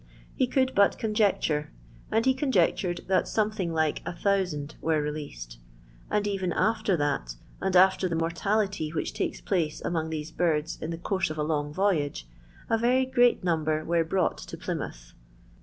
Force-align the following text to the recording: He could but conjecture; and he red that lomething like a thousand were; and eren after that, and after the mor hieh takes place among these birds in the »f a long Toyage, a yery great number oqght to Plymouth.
He 0.35 0.47
could 0.47 0.73
but 0.73 0.97
conjecture; 0.97 1.69
and 2.11 2.25
he 2.25 2.33
red 2.33 2.53
that 2.55 3.25
lomething 3.25 3.71
like 3.71 4.01
a 4.03 4.13
thousand 4.15 4.73
were; 4.81 5.05
and 5.05 6.25
eren 6.25 6.51
after 6.55 6.97
that, 6.97 7.35
and 7.61 7.75
after 7.75 8.09
the 8.09 8.15
mor 8.15 8.31
hieh 8.31 9.13
takes 9.13 9.41
place 9.41 9.79
among 9.81 10.09
these 10.09 10.31
birds 10.31 10.79
in 10.81 10.89
the 10.89 10.97
»f 11.05 11.37
a 11.37 11.43
long 11.43 11.71
Toyage, 11.75 12.23
a 12.67 12.79
yery 12.79 13.11
great 13.13 13.43
number 13.43 13.85
oqght 13.85 14.43
to 14.47 14.57
Plymouth. 14.57 15.13